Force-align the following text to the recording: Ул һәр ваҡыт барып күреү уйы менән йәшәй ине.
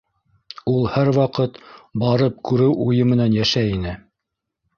Ул 0.71 0.87
һәр 0.93 1.11
ваҡыт 1.17 1.59
барып 2.05 2.41
күреү 2.51 2.73
уйы 2.87 3.07
менән 3.13 3.37
йәшәй 3.39 3.71
ине. 3.79 3.95